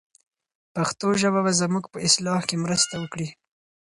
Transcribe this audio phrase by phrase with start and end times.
[0.75, 3.27] پښتو ژبه به زموږ په اصلاح کې مرسته وکړي.